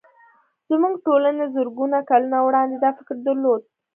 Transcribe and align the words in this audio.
زموږ 0.69 0.93
ټولنې 1.05 1.45
زرګونه 1.55 1.97
کلونه 2.09 2.37
وړاندې 2.47 2.75
دا 2.83 2.89
فکر 2.97 3.15
درلود 3.27 3.61